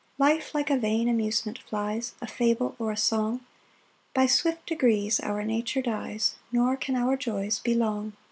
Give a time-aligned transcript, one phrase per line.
[0.17, 3.41] 3 Life like a vain amusement flies, A fable or a song;
[4.15, 8.13] By swift degrees our nature dies, Nor can our joys be long.